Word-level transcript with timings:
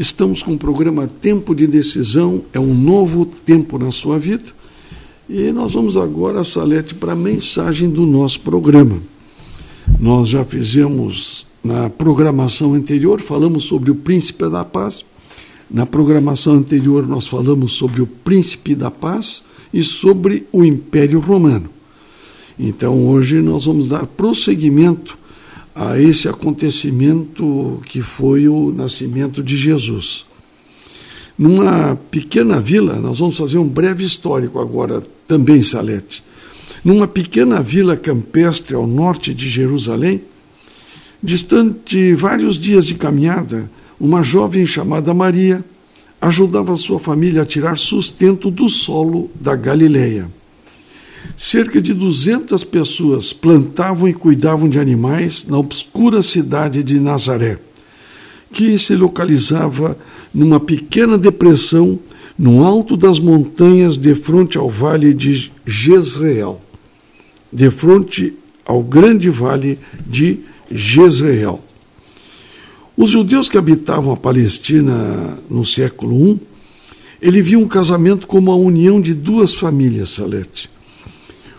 Estamos 0.00 0.42
com 0.42 0.54
o 0.54 0.58
programa 0.58 1.06
Tempo 1.20 1.54
de 1.54 1.66
Decisão, 1.66 2.42
é 2.54 2.58
um 2.58 2.72
novo 2.72 3.26
tempo 3.26 3.78
na 3.78 3.90
sua 3.90 4.18
vida. 4.18 4.44
E 5.28 5.52
nós 5.52 5.74
vamos 5.74 5.94
agora, 5.94 6.42
Salete, 6.42 6.94
para 6.94 7.12
a 7.12 7.14
mensagem 7.14 7.90
do 7.90 8.06
nosso 8.06 8.40
programa. 8.40 8.98
Nós 10.00 10.30
já 10.30 10.42
fizemos 10.42 11.46
na 11.62 11.90
programação 11.90 12.72
anterior, 12.72 13.20
falamos 13.20 13.64
sobre 13.64 13.90
o 13.90 13.94
Príncipe 13.94 14.48
da 14.48 14.64
Paz. 14.64 15.04
Na 15.70 15.84
programação 15.84 16.54
anterior, 16.54 17.06
nós 17.06 17.26
falamos 17.26 17.72
sobre 17.72 18.00
o 18.00 18.06
Príncipe 18.06 18.74
da 18.74 18.90
Paz 18.90 19.42
e 19.70 19.82
sobre 19.82 20.46
o 20.50 20.64
Império 20.64 21.20
Romano. 21.20 21.68
Então, 22.58 23.06
hoje 23.06 23.42
nós 23.42 23.66
vamos 23.66 23.88
dar 23.88 24.06
prosseguimento 24.06 25.18
a 25.74 25.98
esse 25.98 26.28
acontecimento 26.28 27.80
que 27.86 28.02
foi 28.02 28.48
o 28.48 28.72
nascimento 28.72 29.42
de 29.42 29.56
Jesus. 29.56 30.26
Numa 31.38 31.96
pequena 32.10 32.60
vila, 32.60 32.96
nós 32.96 33.18
vamos 33.18 33.36
fazer 33.38 33.58
um 33.58 33.66
breve 33.66 34.04
histórico 34.04 34.60
agora, 34.60 35.02
também 35.26 35.62
Salete. 35.62 36.22
Numa 36.84 37.08
pequena 37.08 37.62
vila 37.62 37.96
campestre 37.96 38.74
ao 38.74 38.86
norte 38.86 39.32
de 39.32 39.48
Jerusalém, 39.48 40.22
distante 41.22 42.14
vários 42.14 42.58
dias 42.58 42.86
de 42.86 42.94
caminhada, 42.94 43.70
uma 43.98 44.22
jovem 44.22 44.66
chamada 44.66 45.14
Maria 45.14 45.64
ajudava 46.20 46.76
sua 46.76 46.98
família 46.98 47.42
a 47.42 47.46
tirar 47.46 47.78
sustento 47.78 48.50
do 48.50 48.68
solo 48.68 49.30
da 49.34 49.56
Galileia. 49.56 50.28
Cerca 51.42 51.80
de 51.80 51.94
200 51.94 52.64
pessoas 52.64 53.32
plantavam 53.32 54.06
e 54.06 54.12
cuidavam 54.12 54.68
de 54.68 54.78
animais 54.78 55.46
na 55.48 55.56
obscura 55.56 56.22
cidade 56.22 56.82
de 56.82 57.00
Nazaré, 57.00 57.58
que 58.52 58.78
se 58.78 58.94
localizava 58.94 59.96
numa 60.34 60.60
pequena 60.60 61.16
depressão 61.16 61.98
no 62.38 62.62
alto 62.62 62.94
das 62.94 63.18
montanhas 63.18 63.96
de 63.96 64.14
frente 64.14 64.58
ao 64.58 64.68
vale 64.68 65.14
de 65.14 65.50
Jezreel, 65.64 66.60
de 67.50 67.70
frente 67.70 68.34
ao 68.66 68.82
grande 68.82 69.30
vale 69.30 69.78
de 70.06 70.40
Jezreel. 70.70 71.58
Os 72.94 73.08
judeus 73.08 73.48
que 73.48 73.56
habitavam 73.56 74.12
a 74.12 74.16
Palestina 74.18 75.38
no 75.48 75.64
século 75.64 76.32
I, 76.32 76.40
ele 77.22 77.40
viam 77.40 77.62
um 77.62 77.68
casamento 77.68 78.26
como 78.26 78.52
a 78.52 78.56
união 78.56 79.00
de 79.00 79.14
duas 79.14 79.54
famílias, 79.54 80.10
Salete 80.10 80.68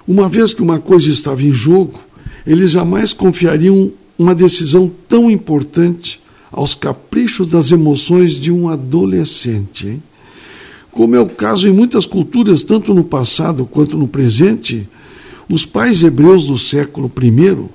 uma 0.07 0.27
vez 0.27 0.53
que 0.53 0.61
uma 0.61 0.79
coisa 0.79 1.09
estava 1.09 1.43
em 1.43 1.51
jogo, 1.51 1.99
eles 2.45 2.71
jamais 2.71 3.13
confiariam 3.13 3.91
uma 4.17 4.35
decisão 4.35 4.91
tão 5.07 5.29
importante 5.29 6.21
aos 6.51 6.73
caprichos 6.73 7.47
das 7.47 7.71
emoções 7.71 8.33
de 8.33 8.51
um 8.51 8.69
adolescente. 8.69 9.87
Hein? 9.87 10.03
Como 10.91 11.15
é 11.15 11.19
o 11.19 11.27
caso 11.27 11.67
em 11.67 11.71
muitas 11.71 12.05
culturas, 12.05 12.63
tanto 12.63 12.93
no 12.93 13.03
passado 13.03 13.65
quanto 13.65 13.97
no 13.97 14.07
presente, 14.07 14.87
os 15.49 15.65
pais 15.65 16.03
hebreus 16.03 16.45
do 16.45 16.57
século 16.57 17.11
I 17.21 17.69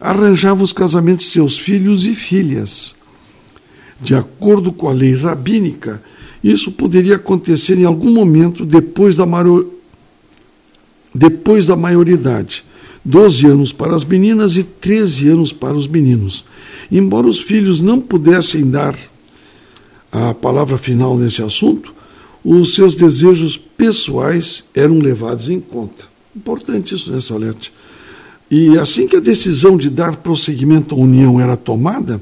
arranjavam 0.00 0.62
os 0.62 0.72
casamentos 0.72 1.26
de 1.26 1.32
seus 1.32 1.58
filhos 1.58 2.06
e 2.06 2.14
filhas. 2.14 2.94
De 4.00 4.14
acordo 4.14 4.72
com 4.72 4.88
a 4.88 4.92
lei 4.92 5.14
rabínica, 5.14 6.02
isso 6.42 6.72
poderia 6.72 7.16
acontecer 7.16 7.76
em 7.78 7.84
algum 7.84 8.12
momento 8.12 8.64
depois 8.64 9.14
da 9.14 9.26
depois 11.14 11.66
da 11.66 11.76
maioridade. 11.76 12.64
12 13.04 13.46
anos 13.46 13.72
para 13.72 13.94
as 13.94 14.04
meninas 14.04 14.56
e 14.56 14.62
13 14.62 15.28
anos 15.28 15.52
para 15.52 15.74
os 15.74 15.86
meninos. 15.86 16.44
Embora 16.90 17.26
os 17.26 17.40
filhos 17.40 17.80
não 17.80 18.00
pudessem 18.00 18.68
dar 18.68 18.96
a 20.12 20.34
palavra 20.34 20.76
final 20.76 21.16
nesse 21.16 21.42
assunto, 21.42 21.94
os 22.44 22.74
seus 22.74 22.94
desejos 22.94 23.56
pessoais 23.56 24.64
eram 24.74 24.98
levados 24.98 25.48
em 25.48 25.60
conta. 25.60 26.04
Importante 26.34 26.94
isso, 26.94 27.10
né, 27.10 27.20
Salete? 27.20 27.72
E 28.50 28.78
assim 28.78 29.06
que 29.06 29.16
a 29.16 29.20
decisão 29.20 29.76
de 29.76 29.88
dar 29.88 30.16
prosseguimento 30.16 30.94
à 30.94 30.98
união 30.98 31.40
era 31.40 31.56
tomada, 31.56 32.20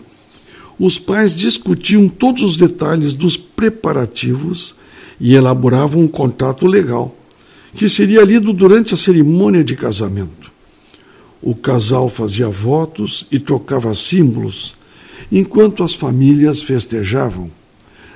os 0.79 0.99
pais 0.99 1.35
discutiam 1.35 2.09
todos 2.09 2.43
os 2.43 2.57
detalhes 2.57 3.15
dos 3.15 3.37
preparativos 3.37 4.77
e 5.21 5.35
elaboravam 5.35 6.03
um 6.03 6.09
contrato 6.09 6.67
legal 6.67 7.18
que 7.75 7.89
seria 7.89 8.23
lido 8.23 8.53
durante 8.53 8.95
a 8.95 8.97
cerimônia 8.97 9.63
de 9.63 9.77
casamento. 9.77 10.51
O 11.41 11.55
casal 11.55 12.09
fazia 12.09 12.49
votos 12.49 13.27
e 13.31 13.39
trocava 13.39 13.95
símbolos, 13.95 14.75
enquanto 15.31 15.85
as 15.85 15.95
famílias 15.95 16.63
festejavam. 16.63 17.51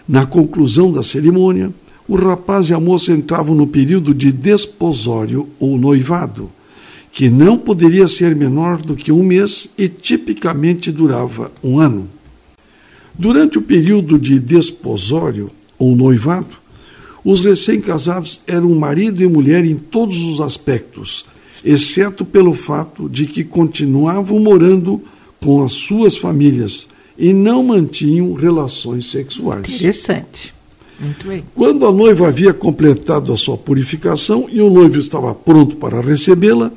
Na 0.08 0.26
conclusão 0.26 0.90
da 0.90 1.02
cerimônia, 1.02 1.72
o 2.08 2.16
rapaz 2.16 2.68
e 2.68 2.74
a 2.74 2.80
moça 2.80 3.12
entravam 3.12 3.54
no 3.54 3.66
período 3.66 4.12
de 4.12 4.32
desposório 4.32 5.48
ou 5.58 5.78
noivado, 5.78 6.50
que 7.12 7.28
não 7.28 7.56
poderia 7.56 8.08
ser 8.08 8.34
menor 8.34 8.78
do 8.78 8.96
que 8.96 9.12
um 9.12 9.22
mês 9.22 9.70
e 9.78 9.88
tipicamente 9.88 10.90
durava 10.90 11.52
um 11.62 11.78
ano. 11.78 12.08
Durante 13.16 13.58
o 13.58 13.62
período 13.62 14.19
de 14.19 14.40
desposório 14.40 15.50
ou 15.78 15.94
noivado, 15.94 16.56
os 17.25 17.44
recém-casados 17.44 18.41
eram 18.47 18.71
marido 18.71 19.22
e 19.22 19.28
mulher 19.28 19.65
em 19.65 19.77
todos 19.77 20.19
os 20.25 20.41
aspectos, 20.41 21.25
exceto 21.65 22.25
pelo 22.25 22.53
fato 22.53 23.09
de 23.09 23.27
que 23.27 23.44
continuavam 23.44 24.38
morando 24.41 25.00
com 25.41 25.62
as 25.62 25.72
suas 25.72 26.16
famílias 26.16 26.88
e 27.16 27.32
não 27.32 27.62
mantinham 27.62 28.32
relações 28.32 29.11
sexuais. 29.11 29.77
Interessante. 29.77 30.55
Muito 30.99 31.27
bem. 31.27 31.44
Quando 31.55 31.87
a 31.87 31.93
noiva 31.93 32.28
havia 32.28 32.53
completado 32.53 33.32
a 33.32 33.37
sua 33.37 33.56
purificação 33.56 34.47
e 34.50 34.61
o 34.61 34.71
noivo 34.71 34.99
estava 34.99 35.34
pronto 35.34 35.77
para 35.77 36.00
recebê-la, 36.00 36.71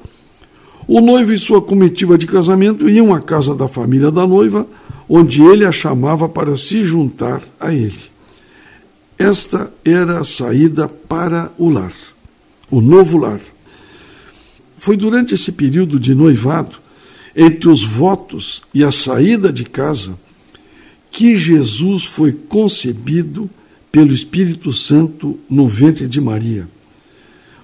o 0.87 1.01
noivo 1.01 1.33
e 1.33 1.39
sua 1.39 1.61
comitiva 1.61 2.17
de 2.17 2.27
casamento 2.27 2.89
iam 2.89 3.13
à 3.13 3.19
casa 3.19 3.55
da 3.55 3.67
família 3.67 4.11
da 4.11 4.25
noiva, 4.25 4.67
onde 5.09 5.41
ele 5.41 5.65
a 5.65 5.71
chamava 5.71 6.29
para 6.29 6.57
se 6.57 6.83
juntar 6.83 7.41
a 7.59 7.73
ele. 7.73 8.14
Esta 9.17 9.71
era 9.83 10.19
a 10.19 10.23
saída 10.23 10.87
para 10.87 11.51
o 11.57 11.69
lar, 11.69 11.93
o 12.69 12.81
novo 12.81 13.17
lar. 13.17 13.39
Foi 14.77 14.97
durante 14.97 15.33
esse 15.33 15.51
período 15.53 15.99
de 15.99 16.13
noivado, 16.13 16.77
entre 17.35 17.69
os 17.69 17.83
votos 17.83 18.63
e 18.73 18.83
a 18.83 18.91
saída 18.91 19.51
de 19.51 19.63
casa, 19.65 20.17
que 21.11 21.37
Jesus 21.37 22.05
foi 22.05 22.33
concebido 22.33 23.49
pelo 23.91 24.13
Espírito 24.13 24.73
Santo 24.73 25.39
no 25.49 25.67
ventre 25.67 26.07
de 26.07 26.19
Maria. 26.19 26.67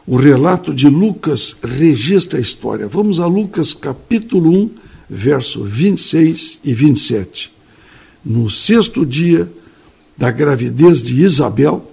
O 0.07 0.16
relato 0.16 0.73
de 0.73 0.88
Lucas 0.88 1.56
registra 1.61 2.40
a 2.40 2.41
história. 2.41 2.88
Vamos 2.88 3.19
a 3.19 3.28
Lucas 3.28 3.73
capítulo 3.73 4.50
1, 4.50 4.69
verso 5.09 5.63
26 5.63 6.61
e 6.63 6.73
27. 6.73 7.51
No 8.23 8.50
sexto 8.50 9.06
dia, 9.06 9.51
da 10.17 10.31
gravidez 10.31 11.01
de 11.01 11.22
Isabel, 11.22 11.91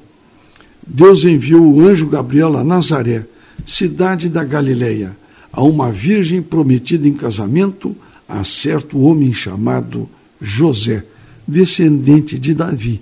Deus 0.86 1.24
enviou 1.24 1.74
o 1.74 1.86
anjo 1.86 2.06
Gabriel 2.06 2.56
a 2.56 2.64
Nazaré, 2.64 3.24
cidade 3.66 4.28
da 4.28 4.42
Galileia, 4.42 5.16
a 5.52 5.62
uma 5.62 5.90
virgem 5.90 6.40
prometida 6.40 7.06
em 7.06 7.14
casamento 7.14 7.96
a 8.28 8.44
certo 8.44 8.98
homem 9.00 9.32
chamado 9.32 10.08
José, 10.40 11.04
descendente 11.46 12.38
de 12.38 12.54
Davi. 12.54 13.00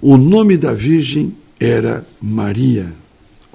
O 0.00 0.16
nome 0.16 0.56
da 0.56 0.72
virgem 0.72 1.34
era 1.58 2.06
Maria. 2.20 2.92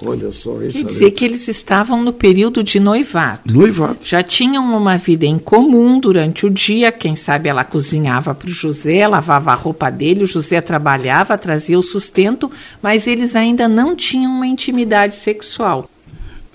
Olha 0.04 0.32
só 0.32 0.60
isso. 0.62 0.78
Quer 0.78 0.84
dizer 0.84 1.10
que 1.12 1.24
eles 1.24 1.48
estavam 1.48 2.02
no 2.02 2.12
período 2.12 2.62
de 2.62 2.80
noivado. 2.80 3.40
Noivado. 3.52 3.98
Já 4.04 4.22
tinham 4.22 4.64
uma 4.64 4.96
vida 4.96 5.24
em 5.26 5.38
comum 5.38 6.00
durante 6.00 6.46
o 6.46 6.50
dia. 6.50 6.90
Quem 6.90 7.16
sabe 7.16 7.48
ela 7.48 7.64
cozinhava 7.64 8.34
para 8.34 8.48
o 8.48 8.52
José, 8.52 9.06
lavava 9.06 9.52
a 9.52 9.54
roupa 9.54 9.90
dele, 9.90 10.24
o 10.24 10.26
José 10.26 10.60
trabalhava, 10.60 11.38
trazia 11.38 11.78
o 11.78 11.82
sustento, 11.82 12.50
mas 12.82 13.06
eles 13.06 13.36
ainda 13.36 13.68
não 13.68 13.94
tinham 13.94 14.32
uma 14.32 14.46
intimidade 14.46 15.14
sexual. 15.14 15.88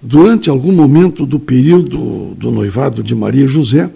Durante 0.01 0.49
algum 0.49 0.71
momento 0.71 1.25
do 1.25 1.39
período 1.39 2.35
do 2.35 2.51
noivado 2.51 3.01
de 3.01 3.15
Maria 3.15 3.45
e 3.45 3.47
José, 3.47 3.89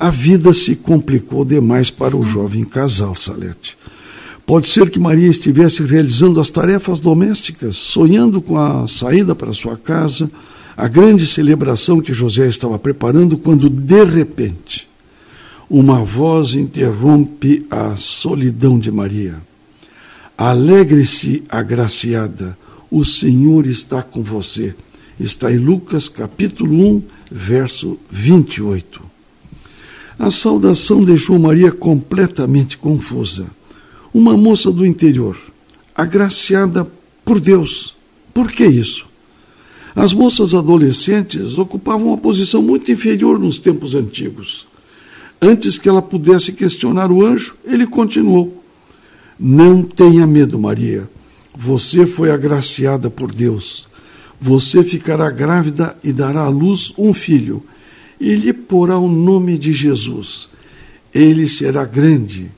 a 0.00 0.10
vida 0.10 0.52
se 0.52 0.74
complicou 0.74 1.44
demais 1.44 1.90
para 1.90 2.16
o 2.16 2.24
jovem 2.24 2.64
casal, 2.64 3.14
Salete. 3.14 3.76
Pode 4.44 4.68
ser 4.68 4.90
que 4.90 4.98
Maria 4.98 5.28
estivesse 5.28 5.82
realizando 5.84 6.40
as 6.40 6.50
tarefas 6.50 7.00
domésticas, 7.00 7.76
sonhando 7.76 8.40
com 8.40 8.58
a 8.58 8.86
saída 8.88 9.34
para 9.34 9.52
sua 9.52 9.76
casa, 9.76 10.30
a 10.76 10.88
grande 10.88 11.26
celebração 11.26 12.00
que 12.00 12.12
José 12.12 12.48
estava 12.48 12.78
preparando, 12.78 13.38
quando 13.38 13.70
de 13.70 14.04
repente 14.04 14.88
uma 15.70 16.04
voz 16.04 16.54
interrompe 16.54 17.66
a 17.70 17.96
solidão 17.96 18.78
de 18.78 18.90
Maria. 18.90 19.36
Alegre-se, 20.36 21.44
agraciada, 21.48 22.58
o 22.90 23.04
Senhor 23.04 23.66
está 23.66 24.02
com 24.02 24.22
você. 24.22 24.74
Está 25.18 25.52
em 25.52 25.56
Lucas 25.56 26.08
capítulo 26.08 26.74
1, 26.96 27.02
verso 27.30 27.98
28. 28.10 29.00
A 30.18 30.30
saudação 30.30 31.02
deixou 31.02 31.38
Maria 31.38 31.72
completamente 31.72 32.76
confusa. 32.76 33.46
Uma 34.12 34.36
moça 34.36 34.70
do 34.70 34.84
interior, 34.84 35.38
agraciada 35.94 36.86
por 37.24 37.40
Deus. 37.40 37.96
Por 38.34 38.50
que 38.50 38.66
isso? 38.66 39.06
As 39.94 40.12
moças 40.12 40.54
adolescentes 40.54 41.58
ocupavam 41.58 42.08
uma 42.08 42.18
posição 42.18 42.62
muito 42.62 42.90
inferior 42.90 43.38
nos 43.38 43.58
tempos 43.58 43.94
antigos. 43.94 44.66
Antes 45.40 45.78
que 45.78 45.88
ela 45.88 46.02
pudesse 46.02 46.52
questionar 46.52 47.10
o 47.10 47.24
anjo, 47.24 47.54
ele 47.64 47.86
continuou: 47.86 48.62
Não 49.38 49.82
tenha 49.82 50.26
medo, 50.26 50.58
Maria. 50.58 51.08
Você 51.54 52.06
foi 52.06 52.30
agraciada 52.30 53.10
por 53.10 53.32
Deus. 53.32 53.86
Você 54.40 54.82
ficará 54.82 55.30
grávida 55.30 55.96
e 56.02 56.12
dará 56.12 56.42
à 56.42 56.48
luz 56.48 56.92
um 56.96 57.12
filho, 57.12 57.62
e 58.20 58.34
lhe 58.34 58.52
porá 58.52 58.98
o 58.98 59.08
nome 59.08 59.58
de 59.58 59.72
Jesus. 59.72 60.48
Ele 61.14 61.48
será 61.48 61.84
grande 61.84 62.50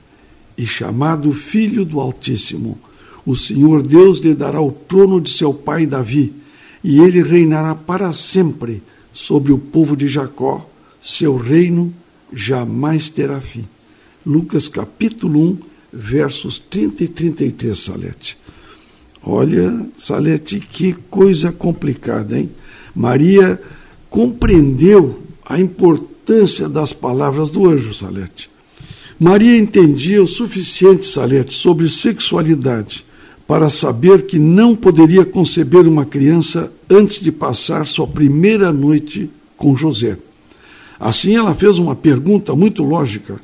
e 0.57 0.65
chamado 0.65 1.31
Filho 1.33 1.83
do 1.83 1.99
Altíssimo. 1.99 2.79
O 3.25 3.35
Senhor 3.35 3.81
Deus 3.81 4.19
lhe 4.19 4.33
dará 4.33 4.61
o 4.61 4.71
trono 4.71 5.19
de 5.19 5.29
seu 5.29 5.53
pai 5.53 5.85
Davi, 5.85 6.33
e 6.83 6.99
ele 6.99 7.23
reinará 7.23 7.73
para 7.73 8.13
sempre 8.13 8.83
sobre 9.11 9.51
o 9.51 9.57
povo 9.57 9.95
de 9.95 10.07
Jacó. 10.07 10.69
Seu 11.01 11.35
reino 11.35 11.93
jamais 12.31 13.09
terá 13.09 13.41
fim. 13.41 13.65
Lucas 14.25 14.67
capítulo 14.67 15.39
1, 15.39 15.57
versos 15.93 16.57
30 16.57 17.03
e 17.03 17.07
33, 17.07 17.79
Salete. 17.79 18.37
Olha, 19.23 19.87
Salete, 19.97 20.59
que 20.59 20.93
coisa 21.09 21.51
complicada, 21.51 22.37
hein? 22.37 22.51
Maria 22.93 23.59
compreendeu 24.09 25.23
a 25.43 25.59
importância 25.59 26.69
das 26.69 26.93
palavras 26.93 27.49
do 27.49 27.67
anjo, 27.67 27.93
Salete. 27.93 28.49
Maria 29.19 29.57
entendia 29.57 30.21
o 30.21 30.27
suficiente, 30.27 31.05
Salete, 31.05 31.53
sobre 31.53 31.89
sexualidade 31.89 33.05
para 33.47 33.69
saber 33.69 34.23
que 34.23 34.39
não 34.39 34.75
poderia 34.75 35.23
conceber 35.23 35.87
uma 35.87 36.05
criança 36.05 36.71
antes 36.89 37.19
de 37.19 37.31
passar 37.31 37.87
sua 37.87 38.07
primeira 38.07 38.73
noite 38.73 39.29
com 39.55 39.75
José. 39.75 40.17
Assim, 40.99 41.35
ela 41.35 41.53
fez 41.53 41.77
uma 41.77 41.95
pergunta 41.95 42.55
muito 42.55 42.83
lógica: 42.83 43.39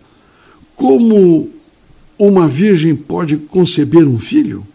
Como 0.76 1.50
uma 2.18 2.48
virgem 2.48 2.96
pode 2.96 3.38
conceber 3.38 4.08
um 4.08 4.18
filho? 4.18 4.66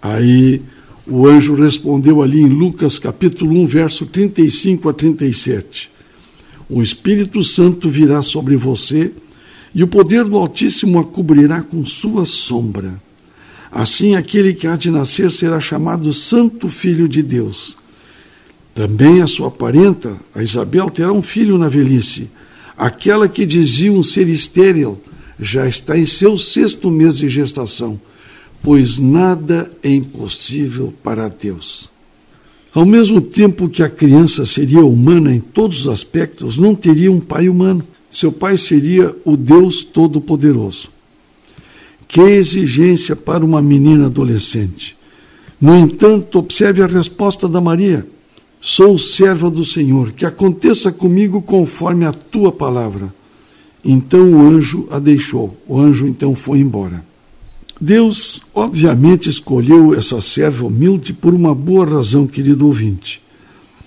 Aí 0.00 0.60
o 1.06 1.26
anjo 1.26 1.54
respondeu 1.54 2.22
ali 2.22 2.40
em 2.40 2.48
Lucas 2.48 2.98
capítulo 2.98 3.52
1, 3.62 3.66
verso 3.66 4.06
35 4.06 4.88
a 4.88 4.92
37. 4.92 5.90
O 6.68 6.82
Espírito 6.82 7.42
Santo 7.44 7.88
virá 7.88 8.20
sobre 8.22 8.56
você 8.56 9.12
e 9.74 9.82
o 9.82 9.88
poder 9.88 10.24
do 10.24 10.36
Altíssimo 10.36 10.98
a 10.98 11.04
cobrirá 11.04 11.62
com 11.62 11.84
sua 11.84 12.24
sombra. 12.24 13.00
Assim, 13.70 14.14
aquele 14.14 14.52
que 14.52 14.66
há 14.66 14.76
de 14.76 14.90
nascer 14.90 15.32
será 15.32 15.58
chamado 15.58 16.12
Santo 16.12 16.68
Filho 16.68 17.08
de 17.08 17.22
Deus. 17.22 17.76
Também 18.74 19.22
a 19.22 19.26
sua 19.26 19.50
parenta, 19.50 20.16
a 20.34 20.42
Isabel, 20.42 20.90
terá 20.90 21.12
um 21.12 21.22
filho 21.22 21.56
na 21.56 21.68
velhice. 21.68 22.30
Aquela 22.76 23.28
que 23.28 23.46
diziam 23.46 24.02
ser 24.02 24.28
estéril 24.28 25.00
já 25.38 25.66
está 25.66 25.98
em 25.98 26.06
seu 26.06 26.36
sexto 26.36 26.90
mês 26.90 27.16
de 27.16 27.28
gestação, 27.28 28.00
pois 28.62 28.98
nada 28.98 29.70
é 29.82 29.90
impossível 29.90 30.92
para 31.02 31.28
Deus. 31.28 31.90
Ao 32.74 32.86
mesmo 32.86 33.20
tempo 33.20 33.68
que 33.68 33.82
a 33.82 33.88
criança 33.88 34.46
seria 34.46 34.84
humana 34.84 35.34
em 35.34 35.40
todos 35.40 35.82
os 35.82 35.88
aspectos, 35.88 36.56
não 36.56 36.74
teria 36.74 37.12
um 37.12 37.20
pai 37.20 37.48
humano. 37.48 37.86
Seu 38.12 38.30
pai 38.30 38.58
seria 38.58 39.16
o 39.24 39.38
Deus 39.38 39.82
Todo-Poderoso. 39.82 40.90
Que 42.06 42.20
exigência 42.20 43.16
para 43.16 43.42
uma 43.42 43.62
menina 43.62 44.04
adolescente. 44.04 44.94
No 45.58 45.74
entanto, 45.74 46.38
observe 46.38 46.82
a 46.82 46.86
resposta 46.86 47.48
da 47.48 47.58
Maria. 47.58 48.06
Sou 48.60 48.98
serva 48.98 49.50
do 49.50 49.64
Senhor, 49.64 50.12
que 50.12 50.26
aconteça 50.26 50.92
comigo 50.92 51.40
conforme 51.40 52.04
a 52.04 52.12
tua 52.12 52.52
palavra. 52.52 53.12
Então 53.82 54.34
o 54.34 54.40
anjo 54.42 54.86
a 54.90 54.98
deixou. 54.98 55.56
O 55.66 55.80
anjo 55.80 56.06
então 56.06 56.34
foi 56.34 56.58
embora. 56.58 57.02
Deus, 57.80 58.42
obviamente, 58.54 59.30
escolheu 59.30 59.94
essa 59.94 60.20
serva 60.20 60.66
humilde 60.66 61.14
por 61.14 61.32
uma 61.32 61.54
boa 61.54 61.86
razão, 61.86 62.26
querido 62.26 62.66
ouvinte. 62.66 63.22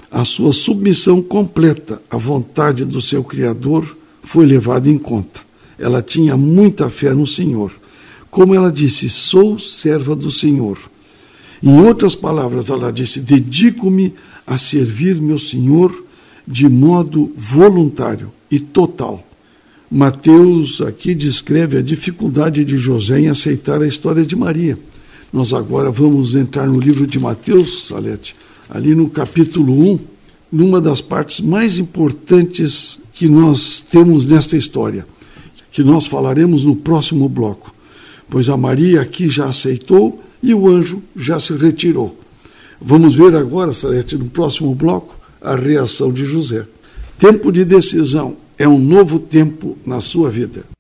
A 0.10 0.26
sua 0.26 0.52
submissão 0.52 1.22
completa 1.22 2.02
à 2.10 2.18
vontade 2.18 2.84
do 2.86 3.00
seu 3.02 3.24
Criador 3.24 3.96
foi 4.26 4.46
levada 4.46 4.90
em 4.90 4.98
conta. 4.98 5.42
Ela 5.78 6.02
tinha 6.02 6.36
muita 6.36 6.90
fé 6.90 7.14
no 7.14 7.28
Senhor. 7.28 7.72
Como 8.30 8.54
ela 8.54 8.72
disse, 8.72 9.10
sou 9.10 9.60
serva 9.60 10.16
do 10.16 10.32
Senhor. 10.32 10.78
Em 11.64 11.80
outras 11.80 12.16
palavras, 12.16 12.70
ela 12.70 12.92
disse: 12.92 13.22
dedico-me 13.22 14.14
a 14.46 14.58
servir 14.58 15.16
meu 15.16 15.40
Senhor 15.40 16.04
de 16.48 16.68
modo 16.68 17.32
voluntário 17.36 18.32
e 18.52 18.60
total. 18.60 19.26
Mateus 19.90 20.82
aqui 20.82 21.16
descreve 21.16 21.78
a 21.78 21.82
dificuldade 21.82 22.66
de 22.66 22.78
José 22.78 23.22
em 23.22 23.30
aceitar 23.30 23.82
a 23.82 23.88
história 23.88 24.26
de 24.26 24.36
Maria. 24.36 24.78
Nós 25.32 25.54
agora 25.54 25.92
vamos 25.92 26.36
entrar 26.36 26.68
no 26.68 26.80
livro 26.80 27.06
de 27.06 27.20
Mateus, 27.20 27.88
Salete, 27.88 28.36
ali 28.70 28.96
no 28.96 29.10
capítulo 29.10 29.92
1, 29.94 30.00
numa 30.52 30.82
das 30.82 31.02
partes 31.02 31.40
mais 31.40 31.78
importantes 31.78 33.00
que 33.16 33.30
nós 33.30 33.80
temos 33.80 34.26
nesta 34.26 34.58
história, 34.58 35.08
que 35.72 35.82
nós 35.84 36.06
falaremos 36.06 36.66
no 36.66 36.76
próximo 36.76 37.28
bloco. 37.30 37.74
Pois 38.30 38.50
a 38.50 38.58
Maria 38.58 39.02
aqui 39.02 39.30
já 39.30 39.46
aceitou 39.46 40.22
e 40.44 40.54
o 40.54 40.68
anjo 40.68 41.02
já 41.16 41.40
se 41.40 41.54
retirou. 41.54 42.18
Vamos 42.80 43.16
ver 43.16 43.34
agora, 43.36 43.72
Salete, 43.72 44.18
no 44.18 44.26
próximo 44.26 44.76
bloco, 44.76 45.18
a 45.42 45.56
reação 45.56 46.12
de 46.12 46.26
José. 46.26 46.66
Tempo 47.18 47.52
de 47.52 47.64
decisão 47.64 48.36
é 48.58 48.68
um 48.68 48.78
novo 48.78 49.18
tempo 49.18 49.78
na 49.86 50.02
sua 50.02 50.30
vida. 50.30 50.75